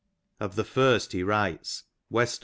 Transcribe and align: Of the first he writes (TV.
Of 0.39 0.55
the 0.55 0.63
first 0.63 1.11
he 1.11 1.21
writes 1.21 1.83
(TV. 2.11 2.39